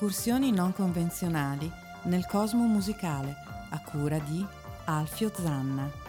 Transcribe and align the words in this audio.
Incursioni 0.00 0.52
non 0.52 0.72
convenzionali 0.72 1.68
nel 2.02 2.24
cosmo 2.26 2.66
musicale 2.66 3.34
a 3.70 3.80
cura 3.80 4.20
di 4.20 4.46
Alfio 4.84 5.28
Zanna. 5.34 6.07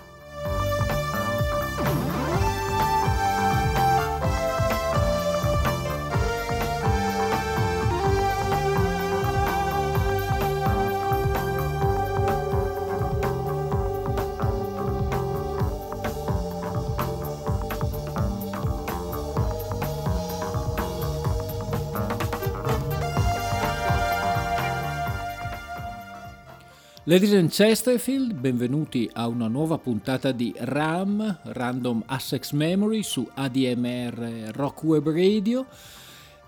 Ladies 27.10 27.34
and 27.34 27.50
Chesterfield, 27.50 28.34
benvenuti 28.34 29.10
a 29.14 29.26
una 29.26 29.48
nuova 29.48 29.80
puntata 29.80 30.32
di 30.32 30.54
RAM, 30.56 31.40
Random 31.42 32.04
Assex 32.06 32.52
Memory 32.52 33.02
su 33.02 33.28
ADMR 33.34 34.52
Rock 34.54 34.84
Web 34.84 35.10
Radio, 35.10 35.66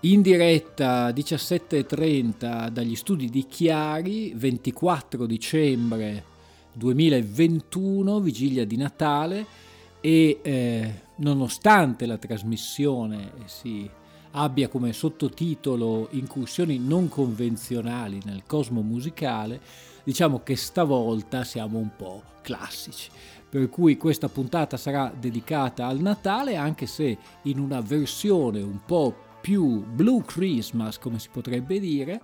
in 0.02 0.22
diretta 0.22 1.08
17.30 1.08 2.68
dagli 2.68 2.94
studi 2.94 3.28
di 3.28 3.44
Chiari, 3.48 4.34
24 4.36 5.26
dicembre 5.26 6.24
2021, 6.74 8.20
vigilia 8.20 8.64
di 8.64 8.76
Natale 8.76 9.46
e 10.00 10.38
eh, 10.42 10.94
nonostante 11.16 12.06
la 12.06 12.18
trasmissione 12.18 13.32
si 13.46 13.90
abbia 14.30 14.68
come 14.68 14.92
sottotitolo 14.92 16.06
incursioni 16.12 16.78
non 16.78 17.08
convenzionali 17.08 18.20
nel 18.24 18.44
cosmo 18.46 18.80
musicale, 18.80 19.90
diciamo 20.04 20.40
che 20.42 20.56
stavolta 20.56 21.44
siamo 21.44 21.78
un 21.78 21.90
po' 21.96 22.22
classici. 22.42 23.10
Per 23.48 23.68
cui 23.68 23.96
questa 23.96 24.28
puntata 24.28 24.76
sarà 24.76 25.12
dedicata 25.14 25.86
al 25.86 25.98
Natale, 25.98 26.56
anche 26.56 26.86
se 26.86 27.18
in 27.42 27.58
una 27.58 27.80
versione 27.80 28.62
un 28.62 28.80
po' 28.84 29.14
più 29.42 29.84
Blue 29.84 30.22
Christmas, 30.24 30.98
come 30.98 31.18
si 31.18 31.28
potrebbe 31.30 31.78
dire. 31.78 32.20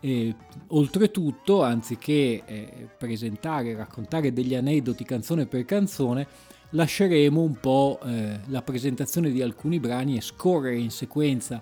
E, 0.00 0.34
oltretutto, 0.68 1.64
anziché 1.64 2.44
eh, 2.44 2.88
presentare 2.96 3.70
e 3.70 3.74
raccontare 3.74 4.32
degli 4.32 4.54
aneddoti 4.54 5.02
canzone 5.02 5.46
per 5.46 5.64
canzone, 5.64 6.26
lasceremo 6.70 7.40
un 7.40 7.58
po' 7.58 7.98
eh, 8.04 8.38
la 8.46 8.62
presentazione 8.62 9.30
di 9.30 9.42
alcuni 9.42 9.80
brani 9.80 10.16
e 10.16 10.20
scorrere 10.20 10.78
in 10.78 10.90
sequenza 10.90 11.60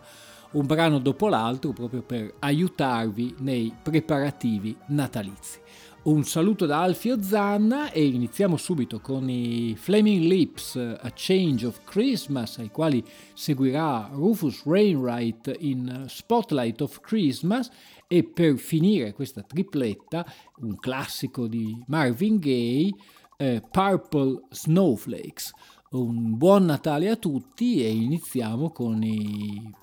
un 0.52 0.66
brano 0.66 0.98
dopo 0.98 1.28
l'altro 1.28 1.72
proprio 1.72 2.02
per 2.02 2.34
aiutarvi 2.39 3.36
nei 3.39 3.72
preparativi 3.83 4.77
natalizi. 4.88 5.61
Un 6.06 6.22
saluto 6.22 6.66
da 6.66 6.83
Alfio 6.83 7.20
Zanna 7.20 7.91
e 7.91 8.06
iniziamo 8.06 8.56
subito 8.56 9.00
con 9.00 9.28
i 9.28 9.75
Flaming 9.77 10.22
Lips 10.22 10.77
A 10.77 11.11
Change 11.12 11.66
of 11.66 11.83
Christmas 11.83 12.58
ai 12.58 12.70
quali 12.70 13.05
seguirà 13.34 14.11
Rufus 14.12 14.64
Wainwright 14.64 15.53
in 15.58 16.05
Spotlight 16.06 16.81
of 16.81 17.00
Christmas 17.00 17.69
e 18.06 18.22
per 18.22 18.56
finire 18.56 19.14
questa 19.14 19.43
tripletta 19.43 20.25
un 20.59 20.76
classico 20.76 21.49
di 21.49 21.76
Marvin 21.88 22.38
Gaye 22.38 22.94
eh, 23.37 23.62
Purple 23.69 24.44
Snowflakes. 24.50 25.53
Un 25.91 26.37
buon 26.37 26.66
Natale 26.66 27.10
a 27.10 27.16
tutti 27.16 27.82
e 27.82 27.91
iniziamo 27.91 28.70
con 28.70 29.03
i 29.03 29.75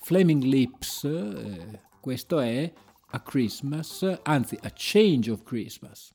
Flaming 0.00 0.42
Lips, 0.44 1.04
eh, 1.04 1.80
questo 2.00 2.40
è 2.40 2.72
A 3.10 3.20
Christmas, 3.20 4.04
anzi 4.22 4.58
A 4.62 4.70
Change 4.74 5.30
of 5.30 5.42
Christmas. 5.44 6.12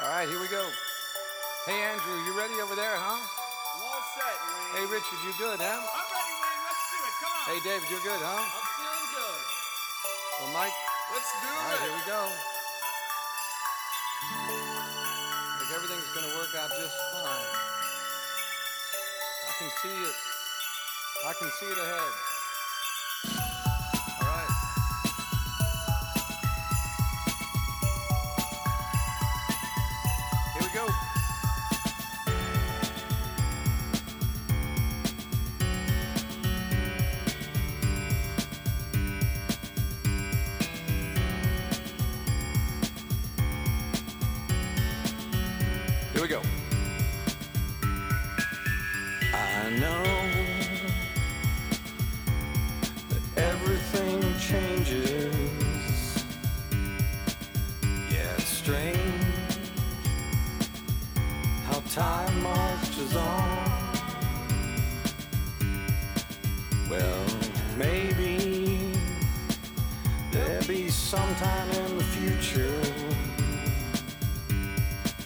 All 0.00 0.08
right, 0.08 0.28
here 0.28 0.40
we 0.40 0.48
go. 0.48 0.64
Hey 1.66 1.76
Andrew, 1.92 2.16
you 2.24 2.32
ready 2.38 2.54
over 2.62 2.74
there, 2.74 2.96
huh? 2.96 3.20
I'm 3.20 3.82
all 3.84 4.00
set, 4.16 4.32
Wayne. 4.48 4.72
Hey 4.80 4.86
Richard, 4.88 5.20
you 5.28 5.32
good, 5.36 5.60
huh? 5.60 5.76
I'm 5.76 6.08
ready, 6.08 6.34
Wayne. 6.40 6.62
Let's 6.64 6.84
do 6.88 6.96
it. 7.04 7.14
Come 7.20 7.32
on. 7.36 7.44
Hey 7.52 7.58
David, 7.60 7.86
you're 7.92 8.00
good, 8.00 8.22
huh? 8.24 8.40
I'm 8.40 8.48
feeling 8.80 9.08
good. 9.12 9.40
Well, 10.40 10.52
Mike, 10.56 10.72
Let's 11.12 11.28
do 11.42 11.50
all 11.52 11.68
right, 11.68 11.74
it. 11.76 11.84
here 11.84 11.92
we 12.00 12.04
go. 12.08 12.22
I 14.40 15.54
think 15.60 15.70
everything's 15.76 16.08
gonna 16.16 16.32
work 16.40 16.52
out 16.56 16.70
just 16.80 16.96
fine. 17.12 17.19
I 19.60 19.62
can 19.62 19.72
see 19.82 19.88
it. 19.88 20.14
I 21.28 21.32
can 21.34 21.50
see 21.50 21.66
it 21.66 21.76
ahead. 21.76 22.29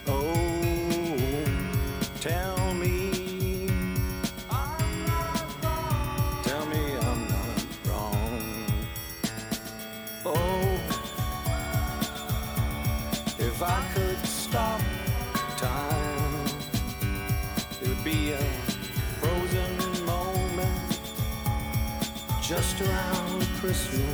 Oh, 0.07 0.21
tell 2.21 2.75
me. 2.75 3.69
Tell 6.43 6.67
me 6.67 6.97
I'm 7.01 7.29
not 7.29 7.67
wrong. 7.87 8.65
Oh, 10.27 10.79
if 13.39 13.63
I 13.63 13.83
could 13.95 14.27
stop 14.27 14.83
time, 15.57 16.45
it 17.81 17.89
would 17.89 18.05
be 18.05 18.33
a 18.33 18.45
frozen 19.21 20.05
moment 20.05 21.01
just 22.43 22.83
around 22.83 23.47
Christmas. 23.61 24.14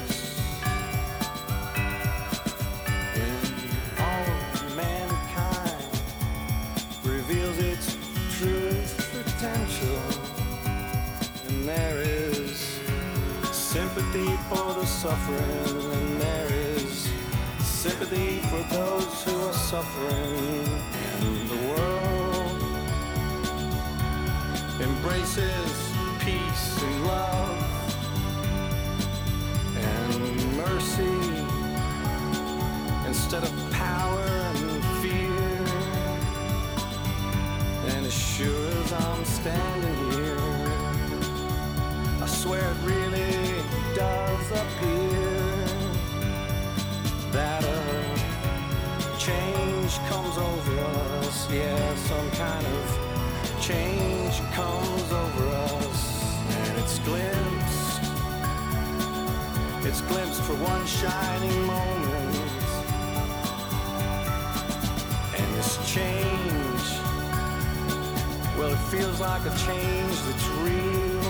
Suffering, 15.31 15.93
and 15.93 16.21
there 16.21 16.53
is 16.53 17.09
sympathy 17.59 18.39
for 18.41 18.63
those 18.75 19.25
who 19.25 19.37
are 19.47 19.53
suffering, 19.53 20.67
and 21.13 21.49
the 21.49 21.57
world 21.69 22.63
embraces 24.81 25.93
peace 26.21 26.83
and 26.83 27.07
love 27.07 27.59
and 29.77 30.57
mercy 30.57 31.19
instead 33.07 33.43
of 33.43 33.71
power 33.73 34.25
and 34.25 34.85
fear. 35.03 35.65
And 37.95 38.07
as 38.07 38.15
sure 38.15 38.69
as 38.85 38.93
I'm 38.93 39.25
standing 39.25 39.80
change 53.61 54.41
comes 54.53 55.13
over 55.13 55.49
us 55.49 56.35
and 56.49 56.79
it's 56.79 56.99
glimpsed. 57.01 58.01
It's 59.85 60.01
glimpsed 60.03 60.43
for 60.43 60.55
one 60.55 60.87
shining 60.87 61.63
moment. 61.67 62.37
And 65.37 65.55
this 65.57 65.77
change, 65.87 66.85
well, 68.57 68.73
it 68.73 68.83
feels 68.89 69.21
like 69.21 69.43
a 69.45 69.55
change 69.67 70.17
that's 70.27 70.47
real. 70.65 71.21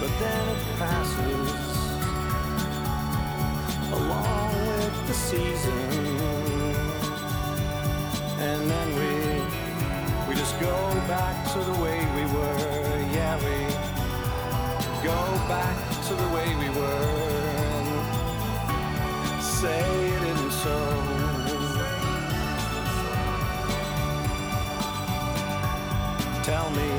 But 0.00 0.12
then 0.18 0.48
it 0.48 0.62
passes 0.76 1.70
along 3.92 4.52
with 4.52 5.06
the 5.08 5.14
season. 5.14 6.30
And 8.38 8.70
then 8.70 8.88
we 8.96 9.09
to 11.52 11.58
the 11.58 11.82
way 11.82 11.98
we 12.14 12.22
were. 12.32 13.06
Yeah, 13.12 13.34
we 13.42 13.56
go 15.02 15.18
back 15.48 15.76
to 16.06 16.14
the 16.14 16.28
way 16.28 16.46
we 16.62 16.68
were. 16.78 17.90
Say 19.40 19.82
it 20.14 20.22
isn't 20.32 20.52
so. 20.52 20.78
Tell 26.44 26.70
me 26.70 26.90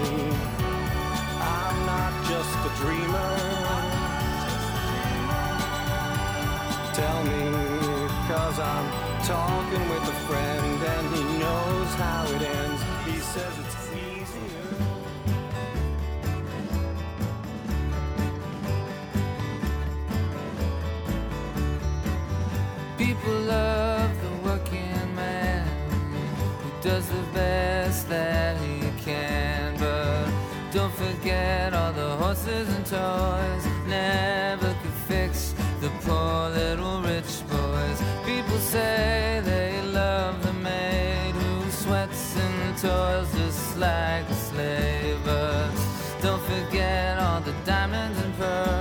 I'm 1.40 1.78
not 1.86 2.14
just 2.28 2.58
a 2.70 2.72
dreamer. 2.82 3.32
Tell 7.00 7.24
me, 7.24 7.44
cause 8.28 8.60
I'm 8.60 8.88
talking 9.24 9.84
with 9.88 10.04
a 10.16 10.18
friend 10.28 10.84
and 10.94 11.16
he 11.16 11.24
knows 11.40 11.94
how 12.04 12.26
it 12.36 12.42
ends. 12.42 12.82
He 13.06 13.18
says 13.20 13.71
and 32.48 32.86
toys 32.86 33.66
never 33.88 34.74
could 34.82 34.98
fix 35.08 35.54
the 35.80 35.90
poor 36.02 36.50
little 36.50 37.02
rich 37.02 37.42
boys. 37.50 38.02
People 38.26 38.58
say 38.58 39.42
they 39.44 39.82
love 39.94 40.42
the 40.44 40.54
maid 40.54 41.34
who 41.36 41.70
sweats 41.70 42.36
and 42.38 42.78
toys 42.78 43.32
just 43.34 43.78
like 43.78 44.28
the 44.28 44.36
slave. 44.36 45.18
Don't 46.22 46.42
forget 46.44 47.20
all 47.20 47.42
the 47.42 47.54
diamonds 47.66 48.20
and 48.20 48.34
pearls. 48.38 48.81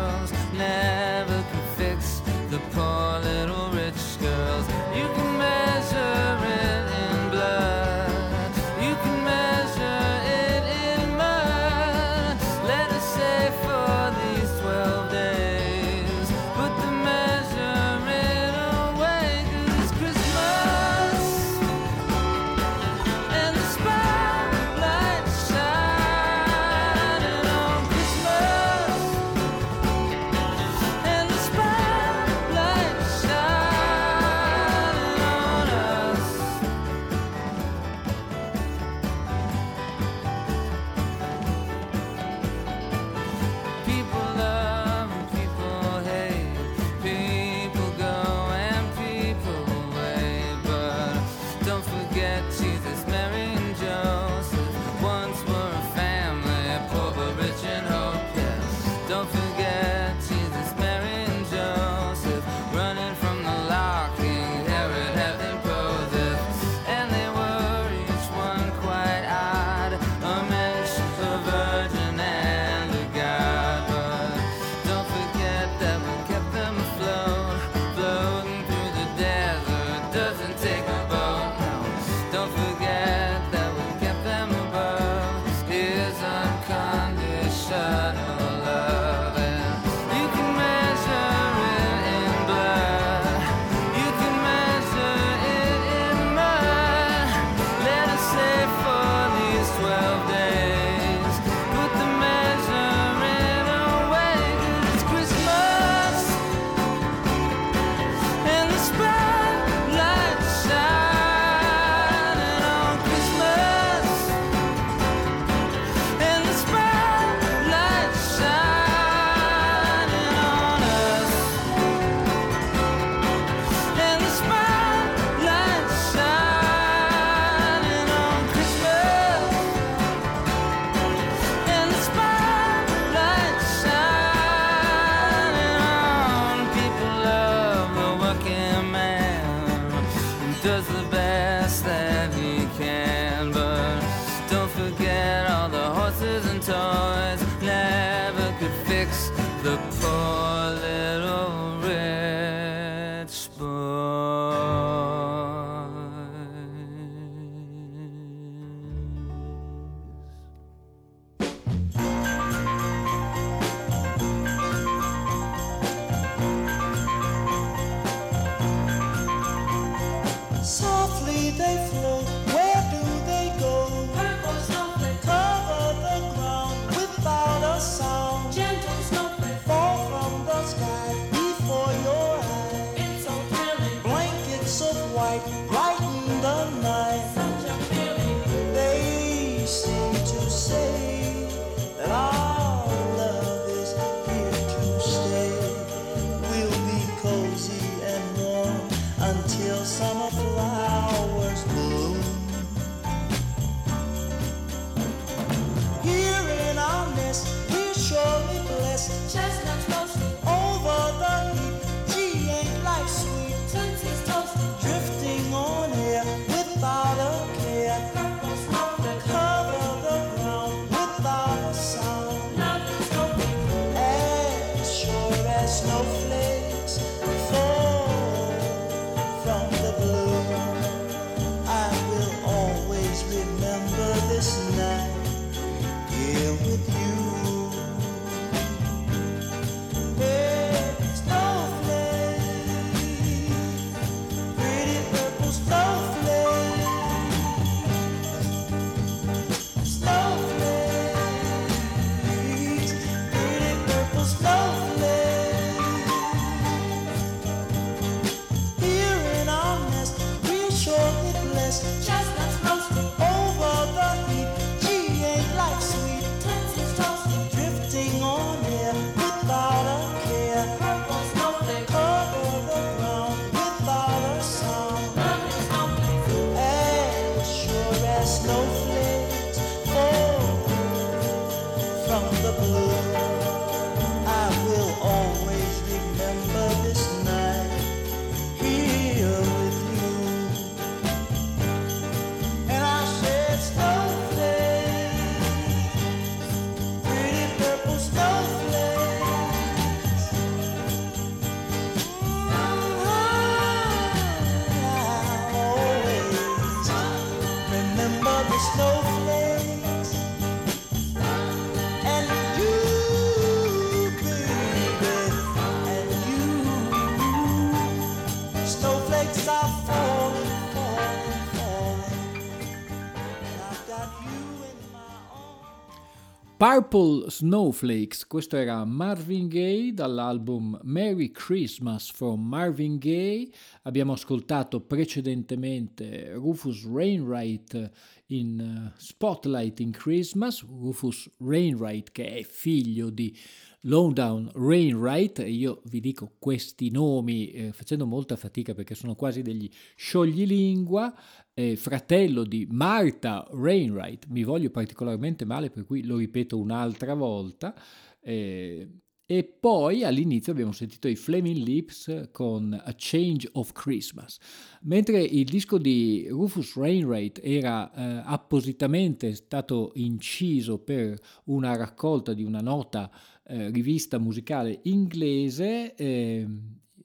Purple 326.72 327.28
Snowflakes, 327.28 328.28
questo 328.28 328.56
era 328.56 328.84
Marvin 328.84 329.48
Gaye 329.48 329.92
dall'album 329.92 330.78
Merry 330.84 331.32
Christmas 331.32 332.08
from 332.12 332.46
Marvin 332.46 332.96
Gaye. 332.96 333.50
Abbiamo 333.82 334.12
ascoltato 334.12 334.80
precedentemente 334.80 336.32
Rufus 336.34 336.84
Wainwright 336.84 337.90
in 338.26 338.60
eh, 338.60 338.92
Spotlight 338.98 339.80
in 339.80 339.90
Christmas, 339.90 340.62
Rufus 340.62 341.28
Wainwright 341.38 342.12
che 342.12 342.36
è 342.36 342.42
figlio 342.44 343.10
di 343.10 343.36
Lowdown 343.84 344.50
Wainwright 344.54 345.38
e 345.40 345.50
io 345.50 345.80
vi 345.86 346.00
dico 346.00 346.34
questi 346.38 346.90
nomi 346.90 347.50
eh, 347.50 347.72
facendo 347.72 348.06
molta 348.06 348.36
fatica 348.36 348.74
perché 348.74 348.94
sono 348.94 349.14
quasi 349.14 349.42
degli 349.42 349.68
scioglilingua, 349.96 351.12
eh, 351.54 351.76
fratello 351.76 352.44
di 352.44 352.66
Martha 352.70 353.46
Wainwright, 353.52 354.26
mi 354.28 354.44
voglio 354.44 354.70
particolarmente 354.70 355.44
male 355.44 355.70
per 355.70 355.84
cui 355.84 356.04
lo 356.04 356.16
ripeto 356.16 356.58
un'altra 356.58 357.14
volta, 357.14 357.74
eh, 358.20 358.88
e 359.30 359.44
poi 359.44 360.02
all'inizio 360.02 360.50
abbiamo 360.50 360.72
sentito 360.72 361.06
i 361.06 361.14
Flaming 361.14 361.64
Lips 361.64 362.30
con 362.32 362.72
A 362.72 362.92
Change 362.96 363.48
of 363.52 363.70
Christmas. 363.70 364.38
Mentre 364.82 365.22
il 365.22 365.44
disco 365.44 365.78
di 365.78 366.26
Rufus 366.28 366.74
Wainwright 366.74 367.38
era 367.40 367.92
eh, 367.92 368.22
appositamente 368.24 369.36
stato 369.36 369.92
inciso 369.94 370.80
per 370.80 371.16
una 371.44 371.76
raccolta 371.76 372.34
di 372.34 372.42
una 372.42 372.60
nota 372.60 373.08
eh, 373.44 373.70
rivista 373.70 374.18
musicale 374.18 374.80
inglese, 374.82 375.94
eh, 375.94 376.48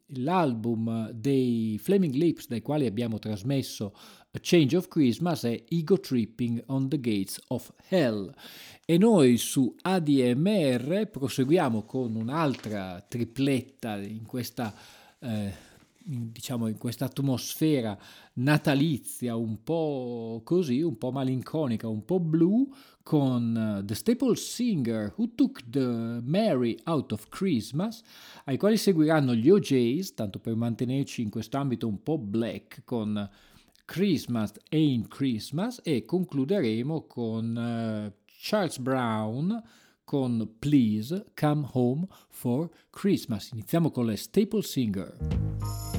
l'album 0.07 1.11
dei 1.11 1.77
Flaming 1.79 2.15
Lips 2.15 2.47
dai 2.47 2.63
quali 2.63 2.87
abbiamo 2.87 3.19
trasmesso 3.19 3.93
A 4.35 4.39
Change 4.41 4.75
of 4.75 4.89
Christmas 4.89 5.45
è 5.45 5.63
Ego 5.69 5.97
Tripping 5.97 6.61
on 6.65 6.89
the 6.89 6.99
Gates 6.99 7.39
of 7.47 7.71
Hell. 7.87 8.33
E 8.83 8.97
noi 8.97 9.37
su 9.37 9.73
ADMR 9.81 11.07
proseguiamo 11.09 11.83
con 11.83 12.15
un'altra 12.15 12.99
tripletta 13.07 13.95
in 13.95 14.25
questa, 14.25 14.75
eh, 15.19 15.53
diciamo, 16.03 16.67
in 16.67 16.77
questa 16.77 17.05
atmosfera 17.05 17.97
natalizia, 18.33 19.37
un 19.37 19.63
po' 19.63 20.41
così, 20.43 20.81
un 20.81 20.97
po' 20.97 21.13
malinconica, 21.13 21.87
un 21.87 22.03
po' 22.03 22.19
blu, 22.19 22.69
con 23.03 23.77
eh, 23.79 23.85
The 23.85 23.95
Staple 23.95 24.35
Singer 24.35 25.13
Who 25.15 25.29
Took 25.33 25.69
the 25.69 26.19
Mary 26.21 26.77
Out 26.83 27.13
of 27.13 27.29
Christmas, 27.29 28.01
ai 28.43 28.57
quali 28.57 28.75
seguiranno 28.75 29.33
gli 29.33 29.49
OJs, 29.49 30.13
tanto 30.13 30.39
per 30.39 30.55
mantenerci 30.55 31.21
in 31.21 31.29
quest'ambito 31.29 31.87
un 31.87 32.03
po' 32.03 32.17
black, 32.17 32.81
con 32.83 33.29
Christmas 33.85 34.53
Ain't 34.71 35.07
Christmas 35.07 35.79
e 35.83 36.05
concluderemo 36.05 37.05
con 37.07 37.57
eh, 37.57 38.13
Charles 38.25 38.79
Brown 38.79 39.61
con 40.03 40.55
Please 40.59 41.25
Come 41.33 41.67
Home 41.73 42.07
for 42.29 42.69
Christmas. 42.91 43.51
Iniziamo 43.51 43.91
con 43.91 44.05
le 44.05 44.15
Staple 44.15 44.61
Singer. 44.61 45.94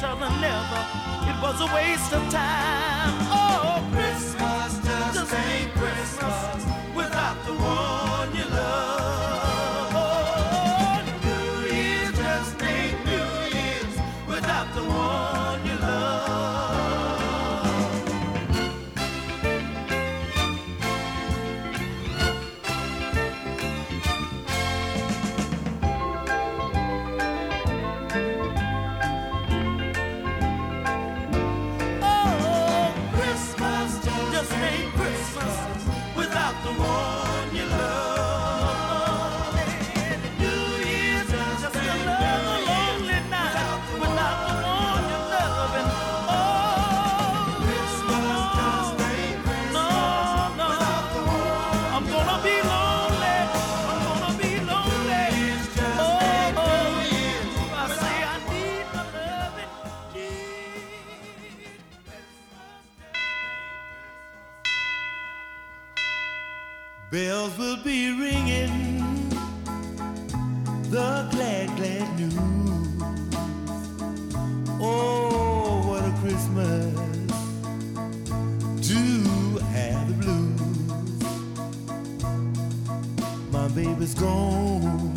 tell 0.00 0.16
her 0.16 0.40
never. 0.40 0.80
It 1.28 1.42
was 1.42 1.60
a 1.60 1.74
waste 1.74 2.12
of 2.12 2.22
time. 2.30 3.17
bells 67.18 67.58
will 67.58 67.76
be 67.78 68.12
ringing 68.12 69.28
the 70.94 71.26
glad, 71.32 71.66
glad 71.76 72.08
news. 72.16 72.34
Oh, 74.80 75.82
what 75.88 76.04
a 76.10 76.12
Christmas 76.22 76.94
to 78.88 79.02
have 79.74 80.06
the 80.08 80.14
blues. 80.22 80.60
My 83.50 83.66
baby's 83.68 84.14
gone. 84.14 85.07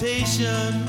temptation. 0.00 0.79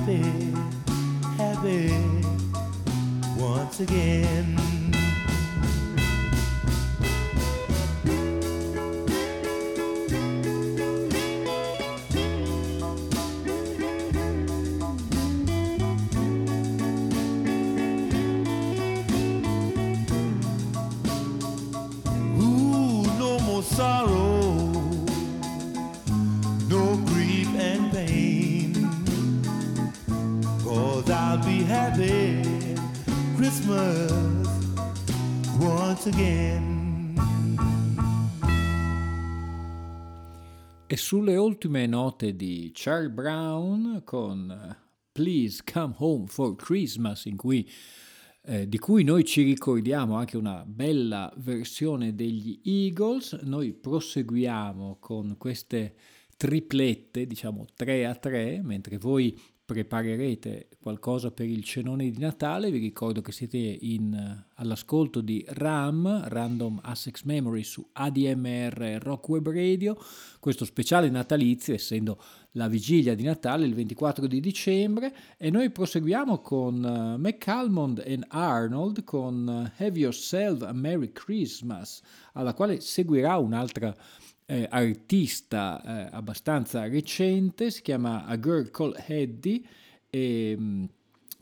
happy, 0.00 0.22
happy 1.36 1.90
once 3.36 3.80
again. 3.80 4.69
ultime 41.70 41.86
note 41.86 42.34
di 42.34 42.72
Charles 42.74 43.12
Brown 43.12 44.02
con 44.04 44.50
eh, 44.50 44.76
Please 45.12 45.62
Come 45.72 45.94
Home 45.98 46.26
for 46.26 46.56
Christmas, 46.56 47.26
in 47.26 47.36
cui, 47.36 47.68
eh, 48.42 48.68
di 48.68 48.76
cui 48.78 49.04
noi 49.04 49.24
ci 49.24 49.44
ricordiamo 49.44 50.16
anche 50.16 50.36
una 50.36 50.64
bella 50.66 51.32
versione 51.36 52.16
degli 52.16 52.60
Eagles. 52.64 53.34
Noi 53.42 53.72
proseguiamo 53.72 54.96
con 54.98 55.36
queste 55.38 55.94
triplette, 56.36 57.28
diciamo 57.28 57.66
3 57.76 58.04
a 58.04 58.16
3, 58.16 58.62
mentre 58.64 58.98
voi 58.98 59.40
preparerete 59.70 60.66
qualcosa 60.80 61.30
per 61.30 61.46
il 61.46 61.62
cenone 61.62 62.10
di 62.10 62.18
Natale, 62.18 62.72
vi 62.72 62.80
ricordo 62.80 63.20
che 63.20 63.30
siete 63.30 63.56
in, 63.56 64.44
all'ascolto 64.56 65.20
di 65.20 65.44
RAM, 65.46 66.24
Random 66.26 66.80
Assex 66.82 67.22
Memory 67.22 67.62
su 67.62 67.88
ADMR 67.92 68.98
Rock 69.00 69.28
Web 69.28 69.48
Radio, 69.48 69.96
questo 70.40 70.64
speciale 70.64 71.08
natalizio 71.08 71.72
essendo 71.72 72.20
la 72.54 72.66
vigilia 72.66 73.14
di 73.14 73.22
Natale 73.22 73.64
il 73.64 73.74
24 73.74 74.26
di 74.26 74.40
dicembre. 74.40 75.14
E 75.36 75.50
noi 75.50 75.70
proseguiamo 75.70 76.38
con 76.38 76.82
uh, 76.82 77.20
McCalmond 77.20 78.02
e 78.04 78.18
Arnold 78.26 79.04
con 79.04 79.46
uh, 79.46 79.82
Have 79.84 79.96
Yourself 79.96 80.62
a 80.62 80.72
Merry 80.72 81.12
Christmas, 81.12 82.02
alla 82.32 82.54
quale 82.54 82.80
seguirà 82.80 83.36
un'altra 83.36 83.94
eh, 84.50 84.66
artista 84.68 85.80
eh, 85.80 86.08
abbastanza 86.10 86.88
recente, 86.88 87.70
si 87.70 87.82
chiama 87.82 88.24
A 88.26 88.36
Girl 88.36 88.68
Called 88.72 89.00
Eddie 89.06 89.62
e 90.10 90.56
mh, 90.58 90.88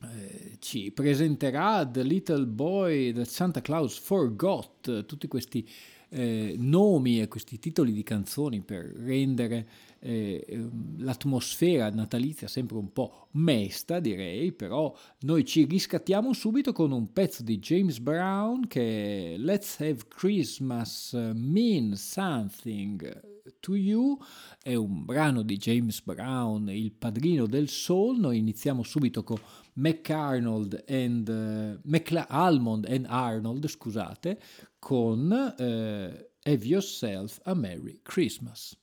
eh, 0.03 0.57
ci 0.59 0.91
presenterà 0.91 1.87
The 1.87 2.03
Little 2.03 2.45
Boy 2.45 3.15
That 3.15 3.27
Santa 3.27 3.63
Claus 3.63 3.99
Forgot, 3.99 5.07
tutti 5.07 5.27
questi 5.27 5.67
eh, 6.11 6.55
nomi 6.59 7.23
e 7.23 7.29
questi 7.29 7.59
titoli 7.59 7.93
di 7.93 8.03
canzoni 8.03 8.61
per 8.61 8.85
rendere 8.85 9.67
eh, 10.01 10.45
ehm, 10.47 11.03
l'atmosfera 11.03 11.91
natalizia 11.91 12.49
sempre 12.49 12.77
un 12.77 12.93
po' 12.93 13.29
mesta, 13.33 14.01
direi, 14.01 14.53
però 14.53 14.95
noi 15.21 15.45
ci 15.45 15.65
riscattiamo 15.65 16.33
subito 16.33 16.73
con 16.73 16.93
un 16.93 17.13
pezzo 17.13 17.43
di 17.43 17.59
James 17.59 17.99
Brown 17.99 18.67
che 18.67 19.35
è 19.35 19.37
Let's 19.39 19.81
Have 19.81 20.07
Christmas 20.09 21.13
Mean 21.35 21.95
Something 21.95 23.37
to 23.61 23.75
You, 23.75 24.19
è 24.63 24.75
un 24.75 25.05
brano 25.05 25.43
di 25.43 25.57
James 25.57 26.03
Brown, 26.03 26.69
il 26.71 26.93
padrino 26.93 27.47
del 27.47 27.69
soul, 27.69 28.19
noi 28.19 28.39
iniziamo 28.39 28.83
subito 28.83 29.23
con 29.23 29.39
McArnold 29.75 30.85
and 30.89 31.29
uh, 31.29 31.81
McAlmond 31.89 32.87
and 32.87 33.07
Arnold, 33.09 33.67
scusate, 33.67 34.41
con 34.79 35.31
uh, 35.31 36.27
Have 36.43 36.65
Yourself 36.65 37.41
a 37.45 37.55
Merry 37.55 38.01
Christmas. 38.03 38.77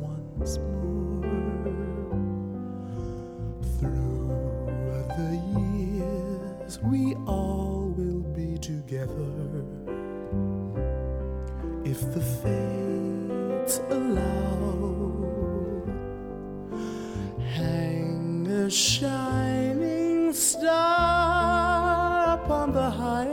Once 0.00 0.58
more. 0.58 1.22
Through 3.78 4.68
the 5.18 5.32
years 5.58 6.78
we 6.82 7.14
all 7.26 7.92
will 7.96 8.22
be 8.34 8.58
together. 8.58 9.64
If 11.84 12.00
the 12.14 12.20
fates 12.42 13.80
allow 13.90 15.82
hang 17.54 18.46
a 18.46 18.70
shining 18.70 20.32
star 20.32 22.38
upon 22.38 22.72
the 22.72 22.90
highest 22.90 23.31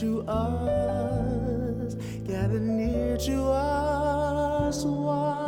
to 0.00 0.22
us, 0.22 1.94
gather 2.26 2.58
near 2.58 3.18
to 3.18 3.42
us 3.42 4.82
once 4.82 5.39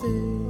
faces. 0.00 0.49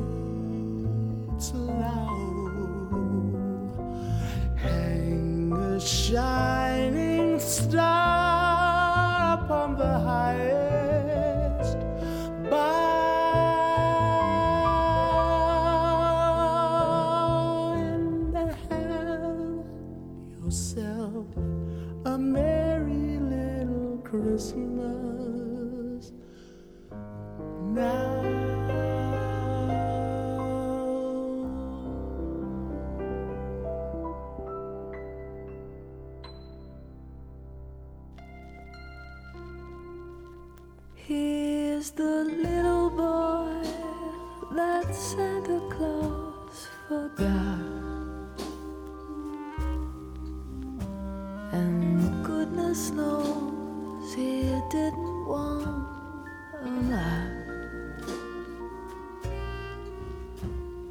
Knows 52.71 54.15
he 54.15 54.43
didn't 54.71 55.27
want 55.27 55.89
a 56.63 56.69
lot. 56.89 57.31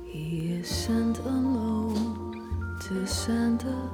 He 0.04 0.56
is 0.60 0.68
sent 0.68 1.20
alone 1.20 2.76
to 2.82 3.08
Santa 3.08 3.90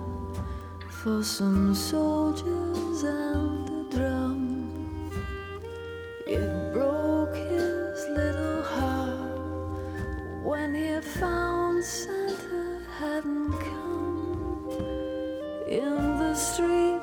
for 0.89 1.23
some 1.23 1.75
soldiers 1.75 3.03
and 3.03 3.69
a 3.69 3.95
drum. 3.95 5.11
It 6.25 6.73
broke 6.73 7.35
his 7.35 8.07
little 8.09 8.63
heart 8.63 10.43
when 10.43 10.73
he 10.73 10.99
found 11.01 11.83
Santa 11.83 12.81
hadn't 12.97 13.51
come. 13.51 14.69
In 15.67 16.17
the 16.17 16.33
street, 16.33 16.94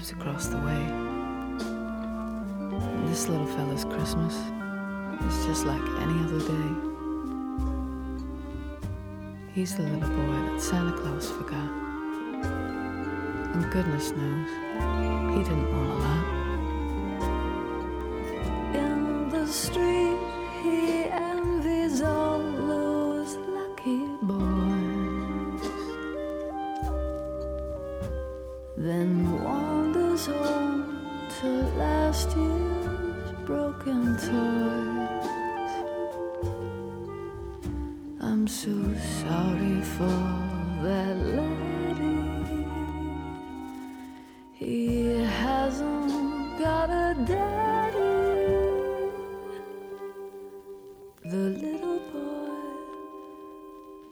lives 0.00 0.12
across 0.12 0.46
the 0.46 0.56
way. 0.56 0.82
And 2.72 3.08
this 3.08 3.28
little 3.28 3.46
fella's 3.46 3.84
Christmas 3.84 4.34
is 4.34 5.46
just 5.46 5.66
like 5.66 5.82
any 6.00 6.18
other 6.24 6.40
day. 6.40 6.70
He's 9.52 9.76
the 9.76 9.82
little 9.82 10.08
boy 10.08 10.52
that 10.52 10.62
Santa 10.62 10.92
Claus 10.92 11.30
forgot. 11.30 11.70
And 13.52 13.70
goodness 13.70 14.12
knows, 14.12 14.48
he 15.36 15.42
didn't 15.44 15.70
want 15.70 15.90
a 15.90 15.94
lot. 15.96 16.39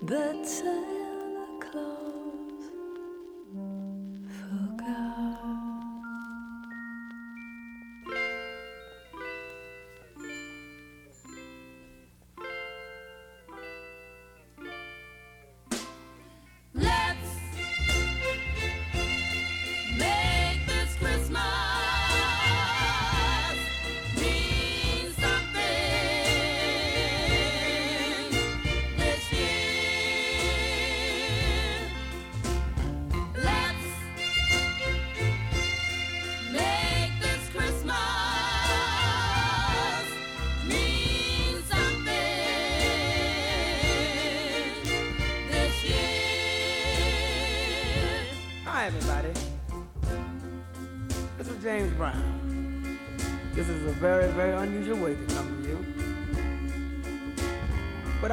bedtime 0.08 1.60
close. 1.60 2.17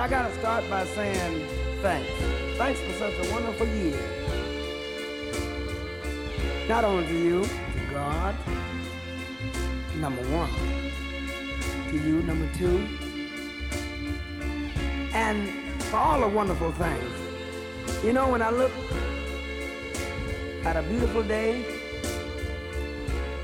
I 0.05 0.07
gotta 0.07 0.31
start 0.35 0.69
by 0.69 0.85
saying 0.85 1.47
thanks. 1.81 2.11
Thanks 2.59 2.79
for 2.79 2.93
such 2.93 3.27
a 3.27 3.31
wonderful 3.33 3.65
year. 3.65 3.97
Not 6.69 6.83
only 6.83 7.07
to 7.07 7.17
you, 7.17 7.41
to 7.43 7.91
God, 7.91 8.35
number 9.95 10.21
one. 10.29 10.51
To 11.89 11.97
you, 11.97 12.21
number 12.21 12.47
two. 12.55 12.87
And 15.11 15.49
for 15.85 15.97
all 15.97 16.21
the 16.21 16.27
wonderful 16.27 16.71
things. 16.73 18.03
You 18.03 18.13
know, 18.13 18.29
when 18.29 18.43
I 18.43 18.51
look 18.51 18.71
had 20.61 20.77
a 20.77 20.83
beautiful 20.83 21.23
day. 21.23 21.65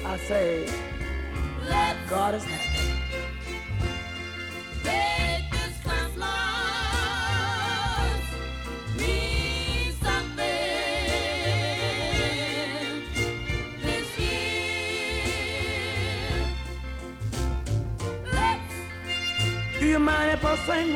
I 0.06 0.16
say, 0.18 0.70
God 2.08 2.36
is 2.36 2.44
happy. 2.44 2.61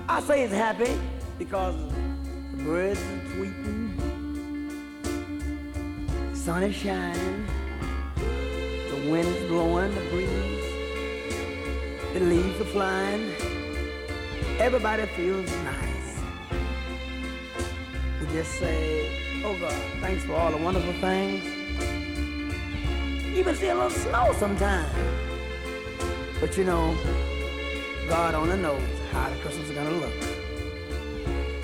I 0.07 0.21
say 0.21 0.43
it's 0.43 0.53
happy 0.53 0.97
because 1.37 1.75
the 2.51 2.63
birds 2.63 3.01
are 3.01 3.21
tweeting, 3.33 3.97
the 6.31 6.37
sun 6.37 6.63
is 6.63 6.75
shining, 6.75 7.45
the 8.15 9.11
wind 9.11 9.27
is 9.27 9.47
blowing, 9.49 9.93
the 9.93 10.01
breeze, 10.11 10.65
the 12.13 12.21
leaves 12.21 12.61
are 12.61 12.71
flying. 12.71 13.52
Everybody 14.59 15.05
feels 15.07 15.51
nice. 15.63 16.21
We 18.21 18.27
just 18.27 18.51
say, 18.59 19.43
oh 19.43 19.57
God, 19.59 19.73
thanks 19.99 20.23
for 20.25 20.33
all 20.33 20.51
the 20.51 20.57
wonderful 20.57 20.93
things. 20.93 21.43
Even 23.35 23.55
see 23.55 23.69
a 23.69 23.73
little 23.75 23.89
snow 23.89 24.31
sometimes. 24.37 24.89
But 26.39 26.55
you 26.57 26.65
know, 26.65 26.95
God 28.07 28.35
only 28.35 28.57
knows 28.57 28.81
how 29.11 29.29
the 29.29 29.35
Christmas 29.37 29.69
is 29.69 29.75
gonna 29.75 29.91
look. 29.91 30.13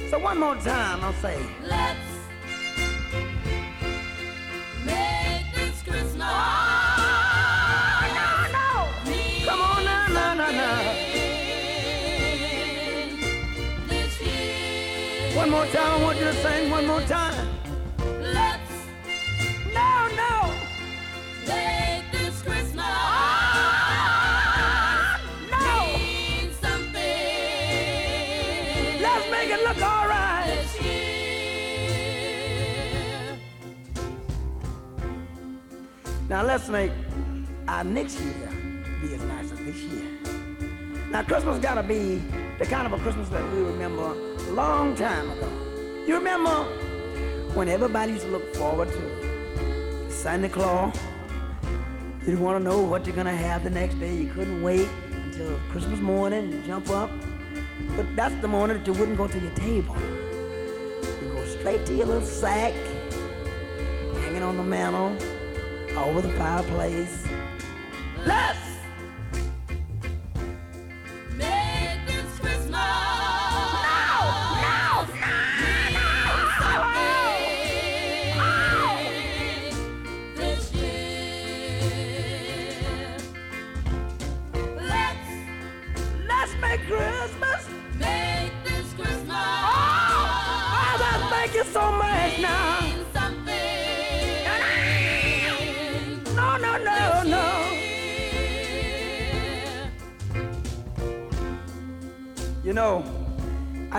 So 0.10 0.18
one 0.18 0.40
more 0.40 0.56
time, 0.56 1.04
I'll 1.04 1.14
say, 1.14 1.40
Let's 1.64 2.09
One 15.50 15.66
more 15.66 15.74
time, 15.74 16.00
I 16.00 16.04
want 16.04 16.20
you 16.20 16.26
to 16.26 16.34
sing 16.44 16.70
one 16.70 16.86
more 16.86 17.02
time. 17.02 17.48
Let's 18.22 18.72
No, 19.74 20.08
no, 20.16 20.54
make 21.48 22.12
this 22.12 22.40
Christmas. 22.44 22.86
no. 25.50 25.68
mean 25.98 26.54
something. 26.62 27.02
Let's 29.02 29.26
make 29.32 29.50
it 29.50 29.62
look 29.68 29.82
all 29.82 30.08
right. 30.08 30.46
This 30.46 30.82
year. 30.86 32.20
Now 36.30 36.44
let's 36.44 36.70
make 36.70 36.92
our 37.68 37.84
next 37.84 38.20
year 38.20 38.52
be 39.02 39.16
as 39.16 39.24
nice 39.24 39.52
as 39.52 39.58
this 39.66 39.78
year. 39.78 40.20
Now 41.10 41.24
Christmas 41.24 41.58
gotta 41.58 41.82
be 41.82 42.22
the 42.60 42.68
kind 42.68 42.86
of 42.86 42.94
a 42.94 43.00
Christmas 43.02 43.30
that 43.30 43.44
we 43.52 43.62
remember 43.64 44.14
long 44.54 44.96
time 44.96 45.30
ago. 45.32 45.50
You 46.08 46.16
remember 46.16 46.64
when 47.54 47.68
everybody 47.68 48.14
used 48.14 48.26
to 48.26 48.32
look 48.32 48.56
forward 48.56 48.90
to 48.90 50.12
Santa 50.12 50.50
Claus? 50.50 50.96
You 52.20 52.26
didn't 52.26 52.42
want 52.42 52.58
to 52.58 52.64
know 52.64 52.82
what 52.82 53.06
you're 53.06 53.16
gonna 53.16 53.36
have 53.36 53.64
the 53.64 53.70
next 53.70 54.00
day. 54.00 54.16
You 54.16 54.30
couldn't 54.32 54.62
wait 54.62 54.88
until 55.12 55.60
Christmas 55.70 56.00
morning 56.00 56.54
and 56.54 56.66
jump 56.66 56.90
up. 56.90 57.12
But 57.96 58.16
that's 58.16 58.36
the 58.42 58.48
morning 58.48 58.78
that 58.78 58.88
you 58.88 58.94
wouldn't 58.94 59.18
go 59.18 59.28
to 59.28 59.40
your 59.40 59.52
table. 59.52 59.96
You 61.22 61.34
go 61.34 61.46
straight 61.46 61.86
to 61.86 61.96
your 61.96 62.08
little 62.08 62.22
sack, 62.22 62.74
hanging 64.22 64.44
on 64.44 64.58
the 64.58 64.64
mantle, 64.64 65.16
over 65.98 66.22
the 66.22 66.30
fireplace. 66.34 67.26
Let's 68.26 68.69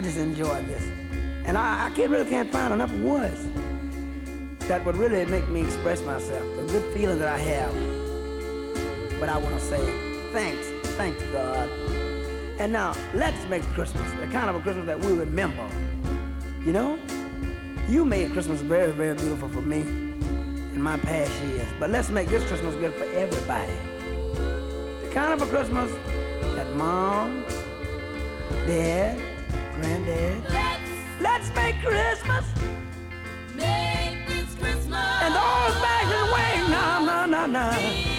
I 0.01 0.03
just 0.03 0.17
enjoy 0.17 0.63
this. 0.63 0.83
And 1.45 1.59
I, 1.59 1.89
I 1.89 1.91
can't 1.91 2.11
really 2.11 2.25
can't 2.25 2.51
find 2.51 2.73
enough 2.73 2.91
words 3.01 3.47
that 4.61 4.83
would 4.87 4.97
really 4.97 5.27
make 5.27 5.47
me 5.51 5.61
express 5.61 6.01
myself. 6.01 6.43
The 6.57 6.63
good 6.73 6.95
feeling 6.95 7.19
that 7.19 7.29
I 7.29 7.37
have. 7.37 9.21
But 9.21 9.29
I 9.29 9.37
want 9.37 9.55
to 9.57 9.61
say 9.61 9.79
thanks, 10.33 10.67
thanks 10.97 11.23
God. 11.25 11.69
And 12.59 12.73
now 12.73 12.97
let's 13.13 13.47
make 13.51 13.63
Christmas 13.75 14.11
the 14.13 14.27
kind 14.29 14.49
of 14.49 14.57
a 14.57 14.61
Christmas 14.61 14.87
that 14.87 14.99
we 14.99 15.13
remember. 15.13 15.69
You 16.65 16.73
know, 16.73 16.99
you 17.87 18.07
made 18.07 18.33
Christmas 18.33 18.63
very, 18.63 18.93
very 18.93 19.15
beautiful 19.15 19.51
for 19.51 19.61
me 19.61 19.81
in 19.83 20.81
my 20.81 20.97
past 20.97 21.31
years. 21.43 21.69
But 21.79 21.91
let's 21.91 22.09
make 22.09 22.29
this 22.29 22.43
Christmas 22.49 22.75
good 22.77 22.95
for 22.95 23.05
everybody. 23.05 23.75
The 25.03 25.11
kind 25.13 25.35
of 25.35 25.43
a 25.43 25.51
Christmas 25.51 25.93
that 26.57 26.75
mom, 26.75 27.45
dad, 28.67 29.30
granddad. 29.81 30.43
Let's 30.51 30.91
Let's 31.21 31.55
make 31.55 31.77
Christmas 31.83 32.45
make 33.55 34.27
this 34.29 34.55
Christmas. 34.55 35.23
and 35.23 35.35
those 35.35 35.77
bags 35.83 36.13
away. 36.25 36.71
No, 36.71 37.05
no, 37.05 37.27
no, 37.27 37.47
no. 37.47 38.10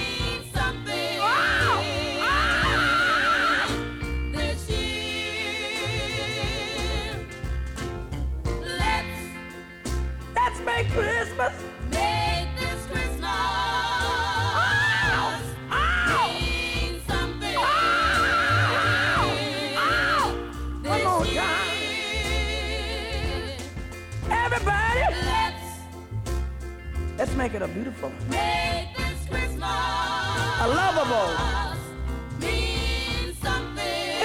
make 27.42 27.56
it 27.56 27.62
a 27.64 27.68
beautiful, 27.68 28.12
a 30.60 30.68
lovable, 30.68 31.30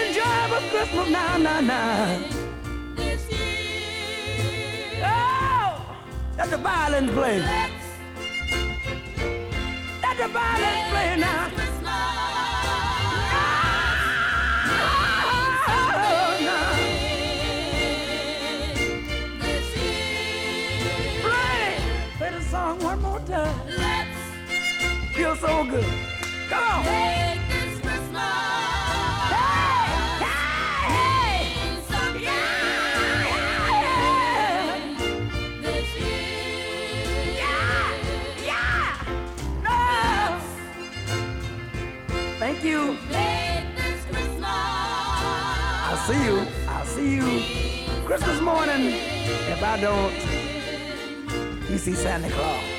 enjoyable 0.03 0.63
Christmas 0.69 1.09
now, 1.09 1.39
now, 1.39 1.61
now. 1.63 2.23
Oh, 5.03 5.97
that's 6.37 6.53
a 6.53 6.59
violin 6.59 7.09
playing. 7.09 7.41
That's 10.03 10.21
a 10.21 10.29
violin 10.29 10.91
play 10.91 11.17
now. 11.19 11.86
Feels 25.37 25.51
so 25.51 25.65
good. 25.65 25.85
Come 26.49 26.63
on. 26.65 26.85
Hey, 26.85 27.39
hey, 30.87 31.41
yeah, 37.37 37.91
yeah. 38.45 39.05
No. 39.63 39.79
Thank 42.39 42.65
you. 42.65 42.97
I'll 45.89 45.97
see 46.07 46.25
you. 46.25 46.47
I'll 46.69 46.87
see 46.87 47.15
you 47.17 47.43
Christmas 48.07 48.41
morning. 48.41 48.95
If 49.51 49.63
I 49.63 49.79
don't, 49.81 50.15
you 51.71 51.79
see 51.79 51.95
Santa 51.95 52.31
Claus. 52.31 52.76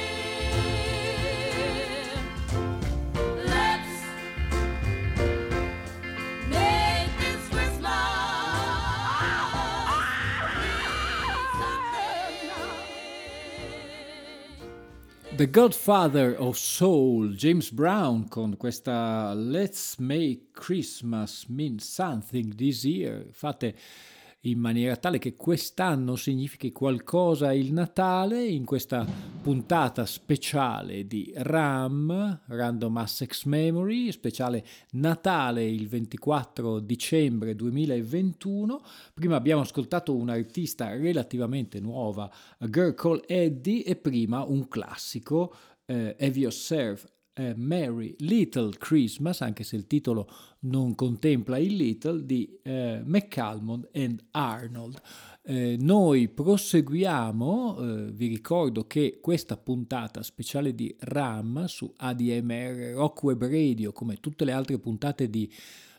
The 15.38 15.46
Godfather 15.46 16.36
of 16.36 16.58
Soul, 16.58 17.28
James 17.36 17.70
Brown, 17.70 18.28
con 18.28 18.56
questa 18.56 19.36
Let's 19.36 20.00
Make 20.00 20.52
Christmas 20.54 21.48
Mean 21.48 21.78
Something 21.78 22.56
This 22.58 22.84
Year. 22.84 23.28
Fate, 23.34 23.76
in 24.50 24.60
maniera 24.60 24.96
tale 24.96 25.18
che 25.18 25.36
quest'anno 25.36 26.16
significhi 26.16 26.72
qualcosa 26.72 27.52
il 27.52 27.74
Natale 27.74 28.44
in 28.46 28.64
questa 28.64 29.06
puntata 29.42 30.06
speciale 30.06 31.06
di 31.06 31.32
RAM, 31.36 32.44
Random 32.48 32.98
Access 32.98 33.44
Memory, 33.44 34.12
speciale 34.12 34.66
Natale 34.92 35.66
il 35.66 35.88
24 35.88 36.80
dicembre 36.80 37.56
2021. 37.56 38.82
Prima 39.14 39.36
abbiamo 39.36 39.62
ascoltato 39.62 40.16
un'artista 40.16 40.96
relativamente 40.96 41.80
nuova, 41.80 42.32
Girl 42.60 42.94
Called 42.94 43.24
Eddie, 43.28 43.84
e 43.84 43.96
prima 43.96 44.44
un 44.44 44.68
classico, 44.68 45.54
eh, 45.86 46.16
Have 46.20 46.38
Yourself 46.38 47.06
eh, 47.38 47.54
Merry 47.56 48.16
Little 48.20 48.72
Christmas, 48.78 49.42
anche 49.42 49.64
se 49.64 49.76
il 49.76 49.88
titolo 49.88 50.28
non 50.62 50.96
contempla 50.96 51.58
il 51.58 51.76
Little, 51.76 52.26
di 52.26 52.60
eh, 52.64 53.02
McCalmon 53.04 53.88
and 53.94 54.24
Arnold. 54.32 55.00
Eh, 55.44 55.78
noi 55.80 56.28
proseguiamo, 56.28 57.78
eh, 57.80 58.12
vi 58.12 58.28
ricordo 58.28 58.86
che 58.86 59.20
questa 59.22 59.56
puntata 59.56 60.24
speciale 60.24 60.76
di 60.76 60.94
RAM 61.00 61.66
su 61.66 61.94
ADMR 61.96 62.94
Rock 62.96 63.24
Web 63.24 63.46
Radio, 63.46 63.94
come 63.94 64.20
tutte 64.20 64.44
le 64.44 64.52
altre 64.52 64.78
puntate 64.80 65.30
di 65.30 65.50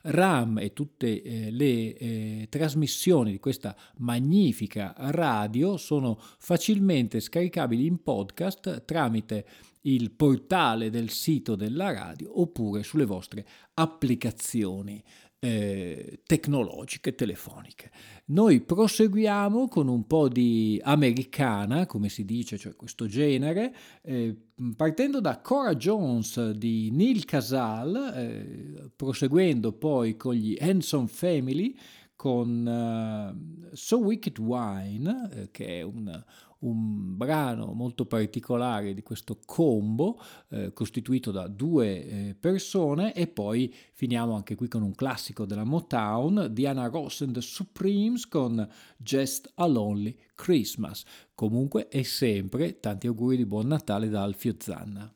RAM 0.03 0.59
e 0.59 0.73
tutte 0.73 1.23
eh, 1.23 1.51
le 1.51 1.97
eh, 1.97 2.47
trasmissioni 2.49 3.33
di 3.33 3.41
questa 3.41 3.75
magnifica 3.99 4.95
radio 4.97 5.77
sono 5.77 6.19
facilmente 6.39 7.21
scaricabili 7.21 7.87
in 7.87 8.03
podcast 8.03 8.85
tramite 8.85 9.47
il 9.95 10.11
portale 10.11 10.91
del 10.91 11.11
sito 11.11 11.57
della 11.57 11.93
radio 11.93 12.41
oppure 12.41 12.83
sulle 12.83 13.05
vostre 13.05 13.47
applicazioni 13.75 15.03
eh, 15.41 16.21
tecnologiche, 16.27 17.15
telefoniche. 17.15 17.91
Noi 18.27 18.61
proseguiamo 18.61 19.69
con 19.69 19.89
un 19.89 20.07
po' 20.07 20.29
di 20.29 20.81
americana, 20.83 21.87
come 21.87 22.09
si 22.09 22.25
dice, 22.25 22.59
cioè 22.59 22.75
questo 22.75 23.07
genere, 23.07 23.75
eh, 24.03 24.37
partendo 24.77 25.21
da 25.21 25.41
Cora 25.41 25.75
Jones 25.77 26.51
di 26.51 26.91
Neil 26.91 27.25
Casal, 27.25 28.13
eh, 28.15 28.91
proseguendo 28.95 29.73
poi 29.73 30.17
con 30.17 30.35
gli 30.35 30.57
Hanson 30.61 31.07
Family, 31.07 31.77
con 32.19 32.67
uh, 32.67 33.77
So 33.77 33.99
Wicked 33.99 34.41
Wine, 34.41 35.31
eh, 35.33 35.51
che 35.53 35.79
è 35.79 35.83
un, 35.83 36.25
un 36.61 37.17
brano 37.17 37.73
molto 37.73 38.07
particolare 38.07 38.95
di 38.95 39.03
questo 39.03 39.39
combo 39.45 40.21
eh, 40.49 40.73
costituito 40.73 41.31
da 41.31 41.47
due 41.47 42.05
eh, 42.05 42.37
persone 42.39 43.15
e 43.15 43.27
poi 43.29 43.73
finiamo 43.93 44.35
anche 44.35 44.55
qui 44.55 44.69
con 44.69 44.83
un 44.83 44.95
classico 44.95 45.45
della 45.45 45.65
Motown, 45.65 46.49
Diana 46.51 46.89
Ross 46.89 47.23
and 47.23 47.35
the 47.35 47.41
Supremes 47.41 48.27
con 48.27 48.69
Just 48.97 49.53
a 49.55 49.67
Lonely 49.67 50.17
Christmas. 50.35 51.05
Comunque 51.35 51.89
è 51.89 52.03
sempre 52.03 52.81
tanti 52.81 53.07
auguri 53.07 53.37
di 53.37 53.47
buon 53.47 53.69
Natale 53.69 54.09
da 54.09 54.23
Alfio 54.23 54.55
Zanna. 54.59 55.13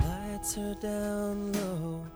Lights 0.00 0.56
are 0.56 0.76
down 0.80 1.50
low, 1.52 2.06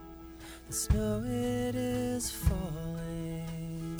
snow 0.73 1.23
it 1.23 1.75
is 1.75 2.31
falling. 2.31 3.95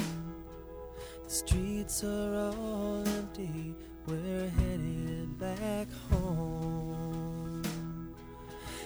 The 1.23 1.29
streets 1.29 2.03
are 2.03 2.35
all 2.35 3.07
empty, 3.07 3.75
we're 4.07 4.49
headed 4.49 5.37
back 5.37 5.87
home. 6.09 7.61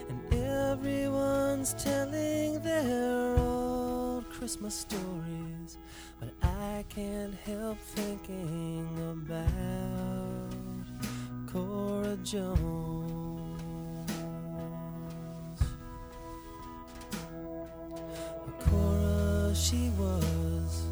And 0.10 0.34
everyone's 0.34 1.74
telling 1.76 2.60
their 2.62 3.38
old 3.38 4.30
Christmas 4.32 4.76
stories, 4.76 5.78
but 6.20 6.34
I 6.44 6.84
can't 6.90 7.36
help 7.46 7.78
thinking 7.80 8.86
about 9.12 10.52
Cora 11.54 12.18
Jones. 12.18 13.27
Cora, 18.66 19.54
she 19.56 19.92
was 19.98 20.86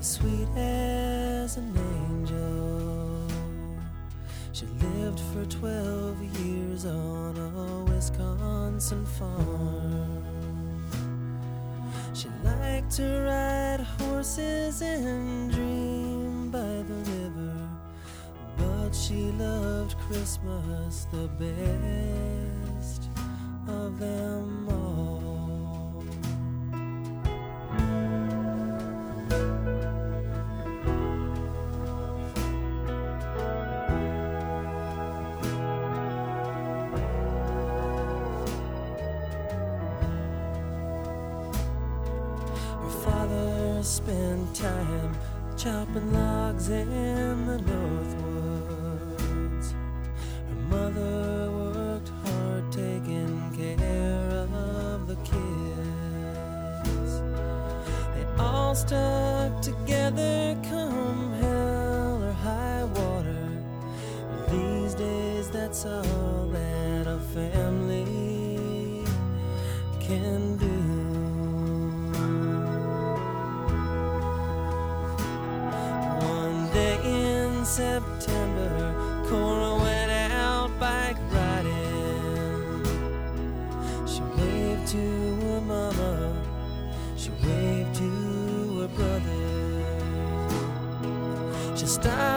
as 0.00 0.06
sweet 0.06 0.48
as 0.56 1.56
an 1.56 1.76
angel. 1.76 3.26
She 4.52 4.66
lived 4.66 5.20
for 5.32 5.44
12 5.44 6.22
years 6.40 6.86
on 6.86 7.36
a 7.36 7.84
Wisconsin 7.92 9.04
farm. 9.04 10.26
She 12.14 12.28
liked 12.42 12.90
to 12.96 13.20
ride 13.28 13.80
horses 14.00 14.80
and 14.80 15.52
dream 15.52 16.50
by 16.50 16.58
the 16.58 17.00
river, 17.12 17.68
but 18.56 18.94
she 18.94 19.30
loved 19.32 19.98
Christmas 20.08 21.06
the 21.12 21.28
best 21.38 23.10
of 23.68 23.98
them 23.98 24.68
all. 24.70 24.85
Together 59.62 60.56
come 60.68 60.85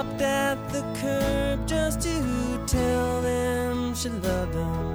stopped 0.10 0.22
at 0.22 0.70
the 0.70 0.82
curb 1.00 1.68
just 1.68 2.02
to 2.02 2.64
tell 2.68 3.22
them 3.22 3.94
she 3.96 4.10
loved 4.10 4.54
them, 4.54 4.89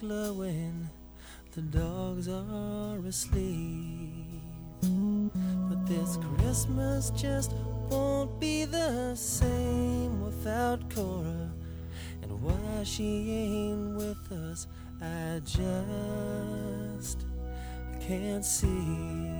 glowing, 0.00 0.88
the 1.52 1.62
dogs 1.62 2.28
are 2.28 2.98
asleep. 3.06 4.42
But 4.80 5.86
this 5.86 6.18
Christmas 6.36 7.10
just 7.10 7.52
won't 7.88 8.38
be 8.40 8.64
the 8.64 9.14
same 9.14 10.20
without 10.22 10.94
Cora. 10.94 11.50
And 12.22 12.42
why 12.42 12.82
she 12.84 13.30
ain't 13.30 13.96
with 13.96 14.32
us, 14.32 14.66
I 15.00 15.40
just 15.44 17.24
can't 18.00 18.44
see. 18.44 19.33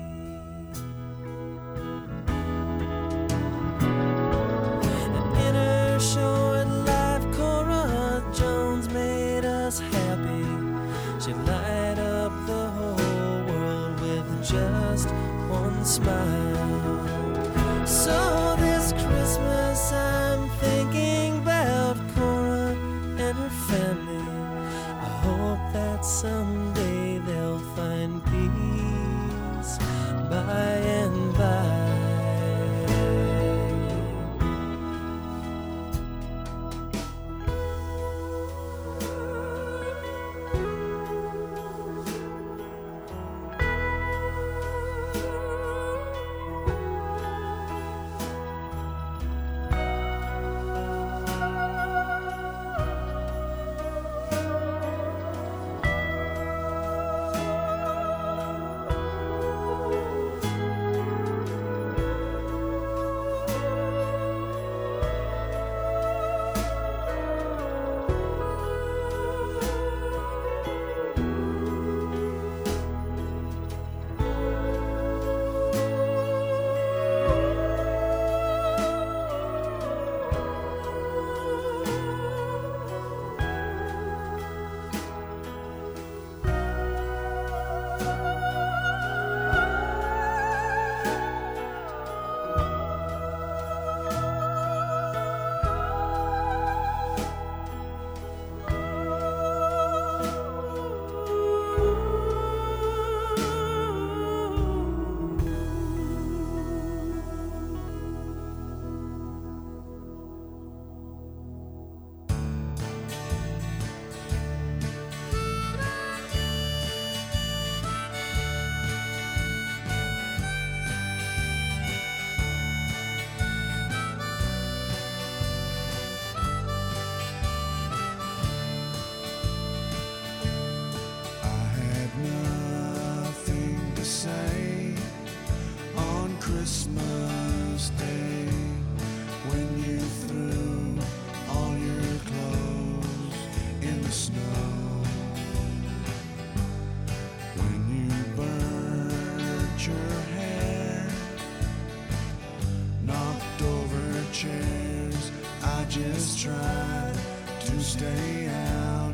I 155.84 155.86
just 155.86 156.40
tried 156.40 157.14
to 157.60 157.80
stay 157.82 158.48
out 158.48 159.12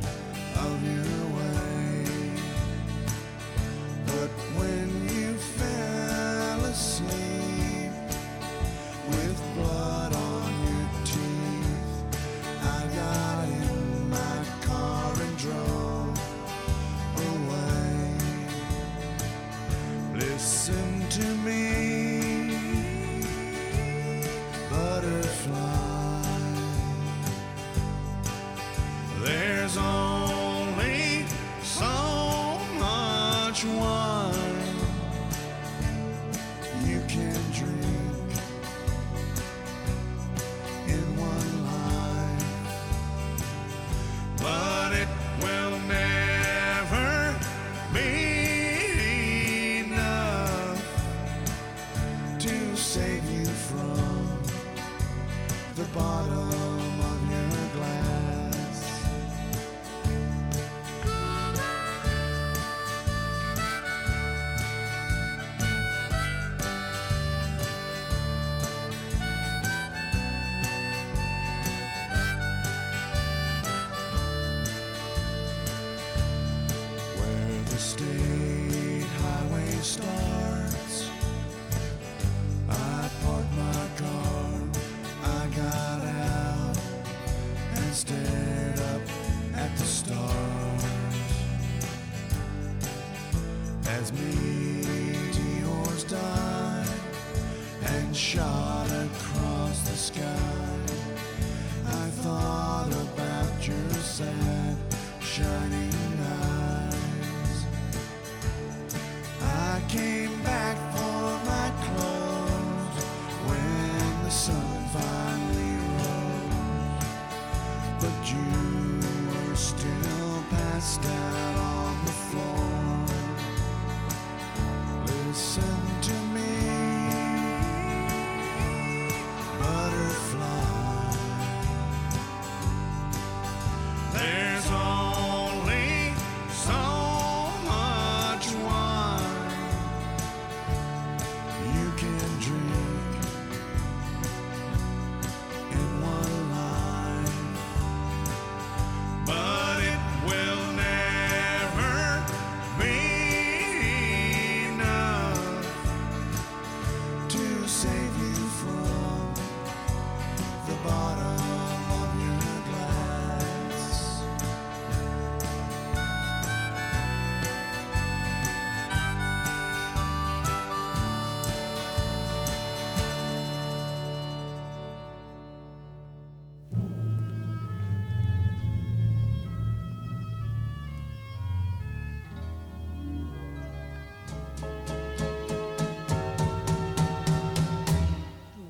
of 0.55 0.83
your 0.85 1.37
way. 1.37 1.90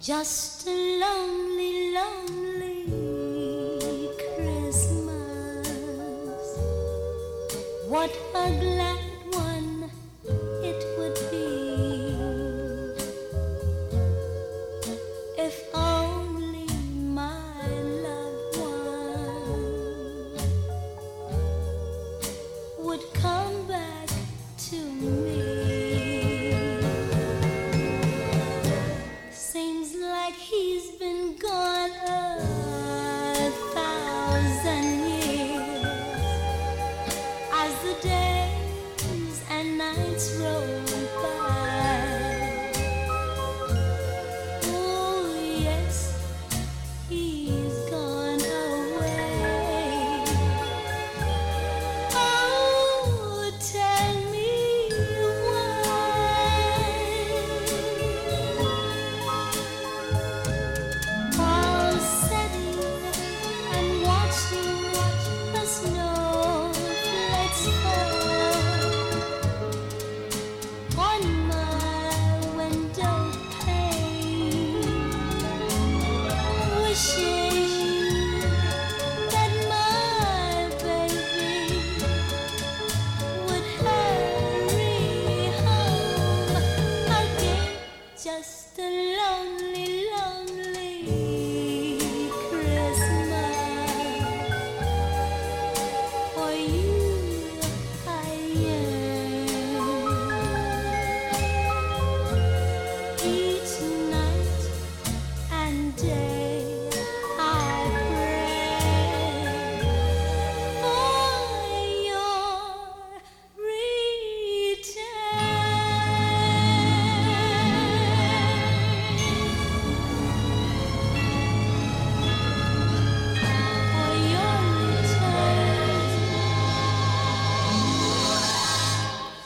just 0.01 0.67
alone. 0.67 1.40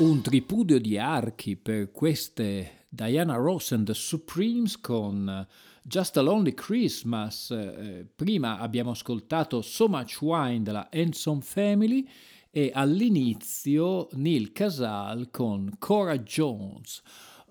Un 0.04 0.20
tripudio 0.20 0.78
di 0.78 0.98
archi 0.98 1.56
per 1.56 1.90
queste 1.90 2.84
Diana 2.90 3.36
Ross 3.36 3.72
and 3.72 3.86
the 3.86 3.94
Supremes 3.94 4.78
con 4.78 5.46
Just 5.82 6.18
a 6.18 6.20
Lonely 6.20 6.52
Christmas. 6.52 7.50
Eh, 7.50 8.06
prima 8.14 8.58
abbiamo 8.58 8.90
ascoltato 8.90 9.62
So 9.62 9.88
Much 9.88 10.18
Wine 10.20 10.62
della 10.62 10.90
Hanson 10.92 11.40
Family 11.40 12.06
e 12.50 12.70
all'inizio 12.74 14.08
Neil 14.12 14.52
Casal 14.52 15.30
con 15.30 15.74
Cora 15.78 16.18
Jones. 16.18 17.00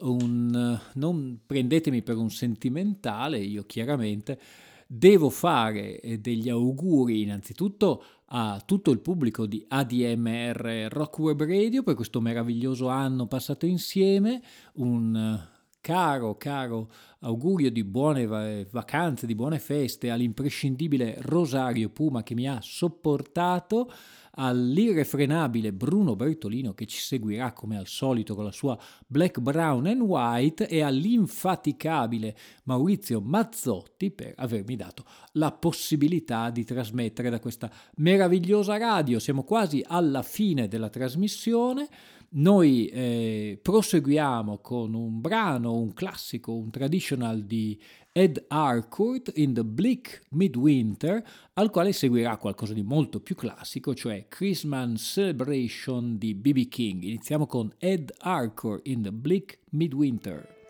Un, 0.01 0.79
non 0.93 1.39
prendetemi 1.47 2.03
per 2.03 2.17
un 2.17 2.29
sentimentale, 2.29 3.39
io 3.39 3.63
chiaramente 3.63 4.39
devo 4.85 5.31
fare 5.31 5.99
eh, 5.99 6.19
degli 6.19 6.49
auguri 6.49 7.23
innanzitutto 7.23 8.03
a 8.35 8.61
tutto 8.65 8.89
il 8.89 8.99
pubblico 8.99 9.45
di 9.45 9.63
ADMR 9.67 10.87
Rock 10.89 11.19
Web 11.19 11.43
Radio 11.43 11.83
per 11.83 11.93
questo 11.93 12.19
meraviglioso 12.19 12.87
anno 12.87 13.27
passato 13.27 13.67
insieme, 13.67 14.41
un 14.73 15.15
eh, 15.15 15.49
caro, 15.79 16.35
caro 16.35 16.89
augurio 17.19 17.69
di 17.69 17.83
buone 17.83 18.25
va- 18.25 18.63
vacanze, 18.71 19.27
di 19.27 19.35
buone 19.35 19.59
feste 19.59 20.09
all'imprescindibile 20.09 21.17
Rosario 21.19 21.89
Puma 21.89 22.23
che 22.23 22.33
mi 22.33 22.47
ha 22.47 22.57
sopportato, 22.59 23.91
all'irrefrenabile 24.35 25.73
Bruno 25.73 26.15
Bertolino 26.15 26.73
che 26.73 26.85
ci 26.85 26.99
seguirà 26.99 27.53
come 27.53 27.77
al 27.77 27.87
solito 27.87 28.35
con 28.35 28.45
la 28.45 28.51
sua 28.51 28.77
Black, 29.05 29.39
Brown 29.39 29.85
and 29.85 30.01
White 30.01 30.67
e 30.67 30.81
all'infaticabile 30.81 32.35
Maurizio 32.63 33.21
Mazzotti 33.21 34.11
per 34.11 34.33
avermi 34.37 34.75
dato 34.75 35.03
la 35.33 35.51
possibilità 35.51 36.49
di 36.49 36.63
trasmettere 36.63 37.29
da 37.29 37.39
questa 37.39 37.71
meravigliosa 37.97 38.77
radio. 38.77 39.19
Siamo 39.19 39.43
quasi 39.43 39.83
alla 39.85 40.23
fine 40.23 40.67
della 40.67 40.89
trasmissione. 40.89 41.87
Noi 42.35 42.87
eh, 42.87 43.59
proseguiamo 43.61 44.57
con 44.57 44.95
un 44.95 45.21
brano, 45.21 45.77
un 45.77 45.93
classico, 45.93 46.55
un 46.55 46.71
traditional 46.71 47.43
di 47.43 47.79
Ed 48.15 48.45
Harcourt 48.49 49.31
in 49.33 49.55
The 49.55 49.63
Bleak 49.63 50.21
Midwinter, 50.29 51.23
al 51.53 51.71
quale 51.71 51.91
seguirà 51.93 52.37
qualcosa 52.37 52.71
di 52.71 52.83
molto 52.83 53.19
più 53.19 53.33
classico, 53.33 53.95
cioè 53.95 54.27
Christmas 54.27 55.01
Celebration 55.01 56.19
di 56.19 56.35
B.B. 56.35 56.67
King. 56.67 57.01
Iniziamo 57.01 57.47
con 57.47 57.73
Ed 57.79 58.13
Harcourt 58.19 58.85
in 58.87 59.01
The 59.01 59.11
Bleak 59.11 59.61
Midwinter. 59.71 60.62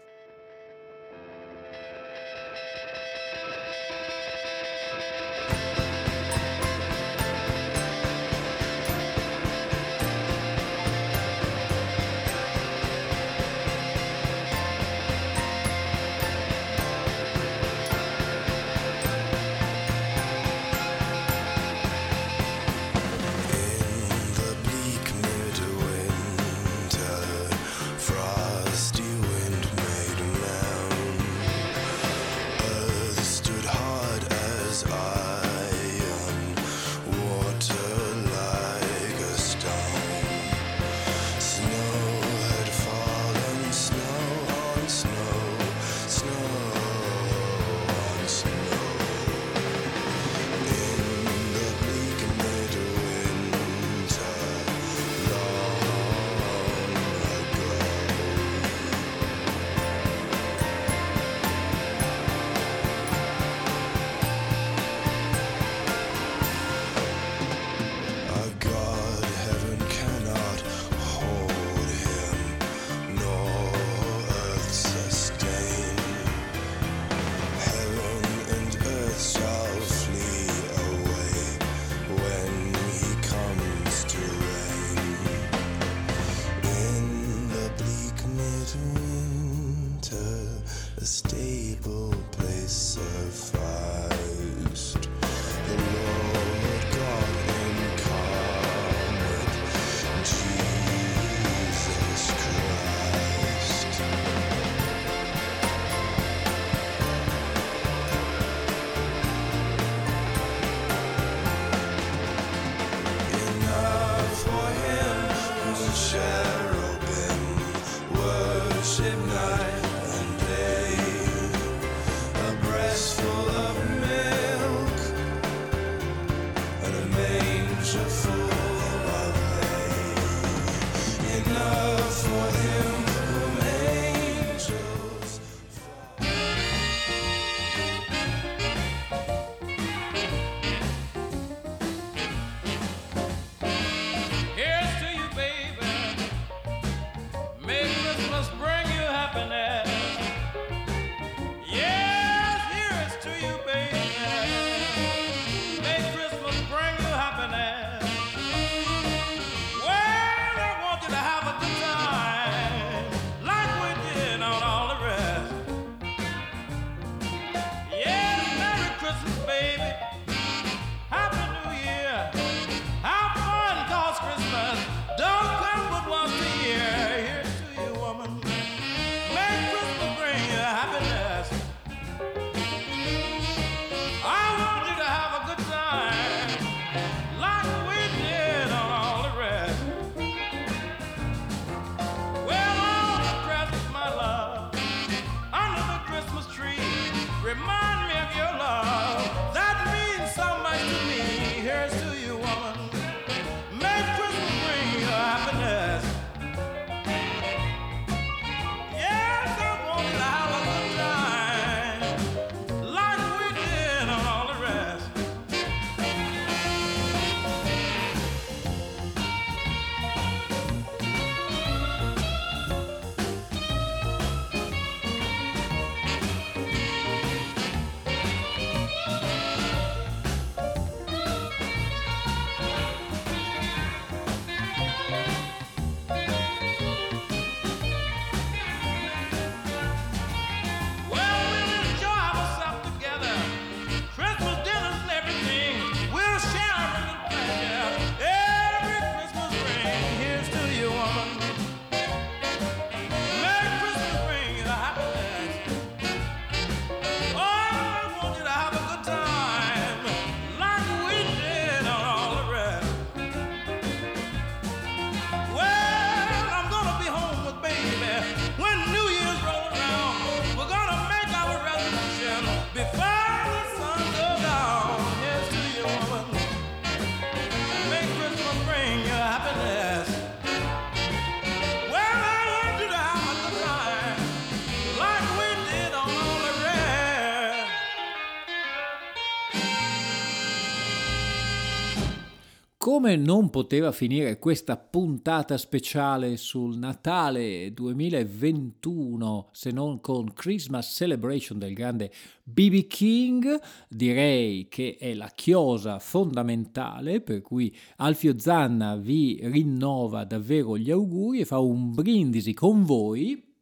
Come 292.93 293.15
non 293.15 293.49
poteva 293.49 293.91
finire 293.91 294.37
questa 294.37 294.77
puntata 294.77 295.57
speciale 295.57 296.37
sul 296.37 296.77
Natale 296.77 297.73
2021 297.73 299.49
se 299.51 299.71
non 299.71 299.99
con 299.99 300.31
Christmas 300.31 300.93
Celebration 300.93 301.57
del 301.57 301.73
grande 301.73 302.11
BB 302.43 302.85
King, 302.85 303.59
direi 303.89 304.67
che 304.69 304.97
è 304.99 305.15
la 305.15 305.31
chiosa 305.33 305.97
fondamentale 305.97 307.21
per 307.21 307.41
cui 307.41 307.75
Alfio 307.95 308.37
Zanna 308.37 308.95
vi 308.95 309.39
rinnova 309.41 310.23
davvero 310.23 310.77
gli 310.77 310.91
auguri 310.91 311.39
e 311.39 311.45
fa 311.45 311.57
un 311.57 311.95
brindisi 311.95 312.53
con 312.53 312.83
voi 312.83 313.52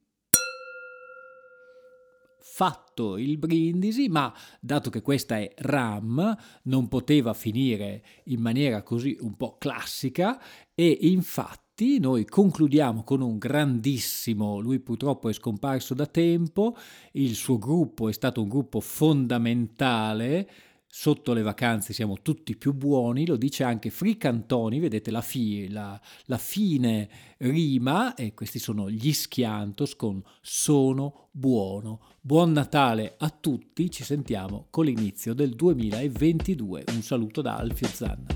fatto 2.54 3.18
il 3.18 3.38
brindisi, 3.38 4.10
ma 4.10 4.34
dato 4.60 4.90
che 4.90 5.02
questa 5.02 5.38
è 5.38 5.54
RAM, 5.60 6.38
non 6.64 6.90
poteva 6.90 7.34
finire 7.34 8.04
in 8.26 8.42
maniera 8.42 8.84
così 8.84 9.16
un 9.22 9.38
po' 9.38 9.56
classica 9.58 10.38
e 10.76 10.98
infatti 11.04 11.98
noi 12.00 12.26
concludiamo 12.26 13.04
con 13.04 13.22
un 13.22 13.38
grandissimo, 13.38 14.60
lui 14.60 14.80
purtroppo 14.82 15.30
è 15.30 15.34
scomparso 15.34 15.94
da 15.94 16.06
tempo, 16.06 16.76
il 17.14 17.36
suo 17.36 17.58
gruppo 17.58 18.10
è 18.10 18.12
stato 18.12 18.42
un 18.42 18.50
gruppo 18.50 18.82
fondamentale, 18.82 20.50
sotto 20.94 21.32
le 21.32 21.42
vacanze 21.42 21.94
siamo 21.94 22.22
tutti 22.22 22.58
più 22.58 22.74
buoni, 22.74 23.26
lo 23.26 23.38
dice 23.38 23.64
anche 23.64 23.90
Fricantoni, 23.90 24.78
vedete 24.78 25.10
la, 25.10 25.22
fi- 25.22 25.70
la, 25.70 26.00
la 26.26 26.38
fine 26.38 27.10
rima 27.38 28.14
e 28.14 28.34
questi 28.34 28.60
sono 28.60 28.90
gli 28.90 29.14
Schiantos 29.14 29.96
con 29.96 30.22
Sono 30.42 31.30
buono. 31.32 32.02
Buon 32.20 32.52
Natale 32.52 33.16
a 33.20 33.30
tutti, 33.30 33.90
ci 33.90 34.04
sentiamo 34.04 34.68
con 34.70 34.84
l'inizio 34.84 35.34
del 35.34 35.52
2022. 35.52 36.84
Un 36.90 37.02
saluto 37.02 37.42
da 37.42 37.56
Alfio 37.56 37.88
Zanna. 37.88 38.28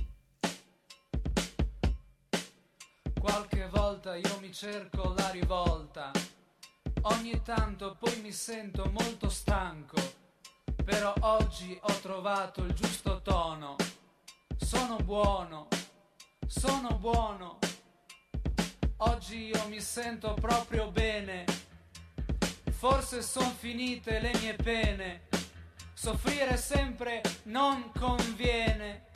Qualche 3.19 3.69
volta 3.69 4.15
io 4.15 4.37
mi 4.39 4.53
cerco 4.53 5.13
la 5.17 5.29
rivolta, 5.31 6.11
ogni 7.01 7.41
tanto 7.43 7.97
poi 7.99 8.21
mi 8.21 8.31
sento 8.31 8.89
molto 8.91 9.27
stanco, 9.27 9.97
però 10.85 11.13
oggi 11.21 11.77
ho 11.81 11.93
trovato 11.99 12.63
il 12.63 12.73
giusto 12.73 13.21
tono. 13.23 13.75
Sono 14.55 14.97
buono, 14.97 15.67
sono 16.47 16.97
buono, 16.97 17.57
oggi 18.97 19.47
io 19.47 19.67
mi 19.67 19.81
sento 19.81 20.33
proprio 20.35 20.91
bene, 20.91 21.43
forse 22.71 23.21
son 23.21 23.51
finite 23.57 24.19
le 24.19 24.31
mie 24.39 24.53
pene, 24.53 25.27
soffrire 25.93 26.55
sempre 26.55 27.21
non 27.43 27.91
conviene, 27.97 29.07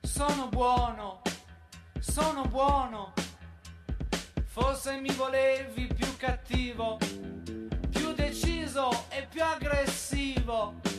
sono 0.00 0.48
buono, 0.48 1.20
sono 2.00 2.42
buono. 2.46 3.12
Forse 4.46 5.00
mi 5.00 5.10
volevi 5.14 5.88
più 5.92 6.16
cattivo, 6.16 6.96
più 7.90 8.12
deciso 8.14 9.06
e 9.08 9.26
più 9.28 9.42
aggressivo. 9.42 10.93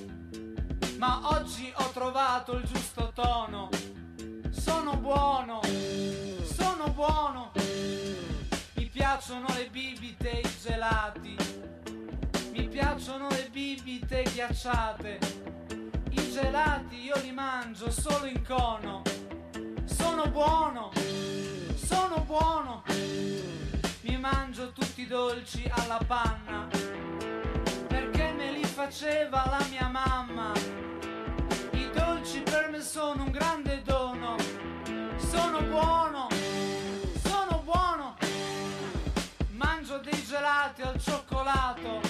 Ma 0.98 1.20
oggi 1.24 1.72
ho 1.76 1.90
trovato 1.92 2.54
il 2.54 2.64
giusto 2.64 3.12
tono. 3.14 3.70
Sono 4.52 4.96
buono, 4.98 5.60
sono 6.44 6.90
buono. 6.92 7.52
Mi 8.74 8.86
piacciono 8.86 9.48
le 9.56 9.70
bibite 9.70 10.32
e 10.32 10.40
i 10.40 10.58
gelati. 10.62 11.36
Mi 12.52 12.68
piacciono 12.68 13.28
le 13.30 13.50
bibite 13.52 14.24
ghiacciate. 14.34 15.20
I 16.12 16.32
gelati 16.32 17.04
io 17.04 17.16
li 17.22 17.32
mangio 17.32 17.92
solo 17.92 18.26
in 18.26 18.44
cono. 18.46 19.02
Sono 19.86 20.28
buono, 20.28 20.92
sono 21.76 22.24
buono. 22.26 22.84
Mi 24.02 24.18
mangio 24.18 24.72
tutti 24.72 25.02
i 25.02 25.08
dolci 25.08 25.70
alla 25.74 26.00
panna 26.06 27.55
faceva 28.76 29.46
la 29.50 29.66
mia 29.70 29.88
mamma. 29.88 30.52
I 31.72 31.90
dolci 31.94 32.42
per 32.42 32.68
me 32.70 32.82
sono 32.82 33.24
un 33.24 33.32
grande 33.32 33.82
dono, 33.84 34.36
sono 35.16 35.62
buono, 35.62 36.28
sono 37.24 37.62
buono. 37.64 38.18
Mangio 39.52 39.98
dei 40.00 40.22
gelati 40.26 40.82
al 40.82 41.02
cioccolato, 41.02 42.02